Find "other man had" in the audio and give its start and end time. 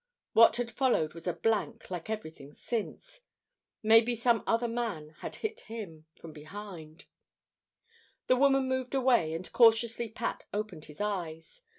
4.47-5.35